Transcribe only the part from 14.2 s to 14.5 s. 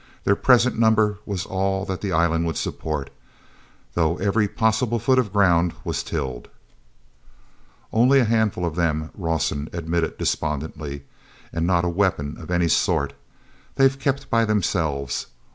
by